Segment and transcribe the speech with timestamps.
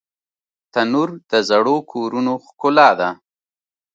[0.73, 3.09] تنور د زړو کورونو ښکلا ده